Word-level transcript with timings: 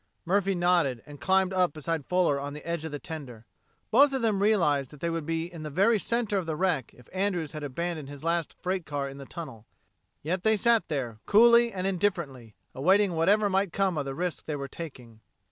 Murphy 0.25 0.55
nodded 0.55 1.03
and 1.05 1.21
climbed 1.21 1.53
up 1.53 1.73
beside 1.73 2.07
Fuller 2.07 2.41
on 2.41 2.53
the 2.53 2.67
edge 2.67 2.83
of 2.85 2.91
the 2.91 2.97
tender. 2.97 3.45
Both 3.91 4.13
of 4.13 4.23
them 4.23 4.41
realized 4.41 4.89
that 4.89 4.99
they 4.99 5.11
would 5.11 5.27
be 5.27 5.45
in 5.53 5.61
the 5.61 5.69
very 5.69 5.99
center 5.99 6.39
of 6.39 6.47
the 6.47 6.55
wreck 6.55 6.91
if 6.95 7.07
Andrews 7.13 7.51
had 7.51 7.61
abandoned 7.61 8.09
his 8.09 8.23
last 8.23 8.55
freight 8.63 8.87
car 8.87 9.07
in 9.07 9.19
the 9.19 9.27
tunnel. 9.27 9.67
Yet 10.23 10.43
they 10.43 10.57
sat 10.57 10.87
there, 10.87 11.19
coolly 11.27 11.71
and 11.71 11.85
indifferently, 11.85 12.55
awaiting 12.73 13.13
whatever 13.13 13.47
might 13.47 13.71
come 13.71 13.95
of 13.95 14.05
the 14.05 14.15
risk 14.15 14.45
they 14.47 14.55
were 14.55 14.67
taking. 14.67 15.19